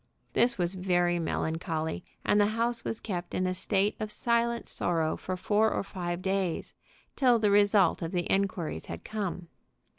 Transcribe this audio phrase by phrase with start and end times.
[0.33, 5.15] This was very melancholy, and the house was kept in a state of silent sorrow
[5.15, 6.73] for four or five days,
[7.15, 9.47] till the result of the inquiries had come.